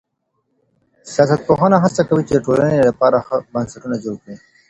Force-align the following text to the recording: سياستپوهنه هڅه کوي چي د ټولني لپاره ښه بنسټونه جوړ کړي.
سياستپوهنه 1.13 1.77
هڅه 1.83 2.01
کوي 2.09 2.23
چي 2.27 2.33
د 2.35 2.39
ټولني 2.45 2.79
لپاره 2.89 3.17
ښه 3.25 3.35
بنسټونه 3.53 3.95
جوړ 4.03 4.15
کړي. 4.23 4.35